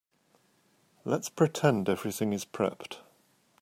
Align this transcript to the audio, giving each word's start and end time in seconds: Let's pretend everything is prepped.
Let's 1.05 1.29
pretend 1.29 1.87
everything 1.87 2.33
is 2.33 2.43
prepped. 2.43 3.01